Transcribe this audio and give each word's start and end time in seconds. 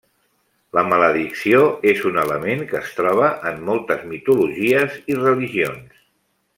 La 0.77 0.83
maledicció 0.93 1.59
és 1.91 2.01
un 2.11 2.17
element 2.23 2.65
que 2.73 2.79
es 2.81 2.91
troba 3.01 3.29
en 3.53 3.63
moltes 3.71 4.03
mitologies 4.17 5.01
i 5.15 5.23
religions. 5.25 6.07